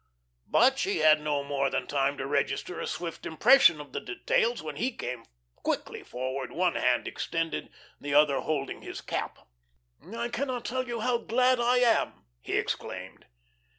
But 0.47 0.79
she 0.79 0.97
had 0.97 1.21
no 1.21 1.43
more 1.43 1.69
than 1.69 1.85
time 1.85 2.17
to 2.17 2.25
register 2.25 2.79
a 2.79 2.87
swift 2.87 3.23
impression 3.23 3.79
of 3.79 3.93
the 3.93 3.99
details, 3.99 4.63
when 4.63 4.77
he 4.77 4.91
came 4.97 5.25
quickly 5.57 6.01
forward, 6.01 6.51
one 6.51 6.73
hand 6.73 7.07
extended, 7.07 7.69
the 7.99 8.15
other 8.15 8.39
holding 8.39 8.81
his 8.81 8.99
cap. 8.99 9.37
"I 10.11 10.29
cannot 10.29 10.65
tell 10.65 10.87
you 10.87 11.01
how 11.01 11.19
glad 11.19 11.59
I 11.59 11.77
am," 11.77 12.25
he 12.41 12.53
exclaimed. 12.53 13.27